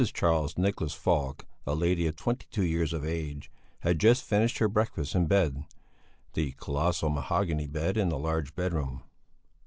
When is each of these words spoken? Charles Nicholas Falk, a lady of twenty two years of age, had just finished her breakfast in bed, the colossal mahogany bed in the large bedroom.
Charles 0.15 0.57
Nicholas 0.57 0.93
Falk, 0.95 1.45
a 1.67 1.75
lady 1.75 2.07
of 2.07 2.15
twenty 2.15 2.47
two 2.49 2.65
years 2.65 2.91
of 2.91 3.05
age, 3.05 3.51
had 3.81 3.99
just 3.99 4.23
finished 4.23 4.57
her 4.57 4.67
breakfast 4.67 5.13
in 5.13 5.27
bed, 5.27 5.63
the 6.33 6.53
colossal 6.53 7.11
mahogany 7.11 7.67
bed 7.67 7.97
in 7.97 8.09
the 8.09 8.17
large 8.17 8.55
bedroom. 8.55 9.03